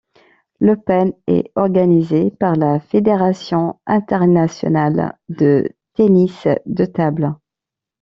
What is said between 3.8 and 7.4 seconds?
internationale de tennis de table.